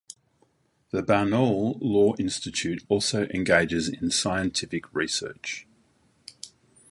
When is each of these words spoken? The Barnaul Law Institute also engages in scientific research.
The 0.89 1.03
Barnaul 1.03 1.77
Law 1.79 2.15
Institute 2.17 2.83
also 2.89 3.27
engages 3.27 3.87
in 3.87 4.09
scientific 4.09 4.91
research. 4.95 5.67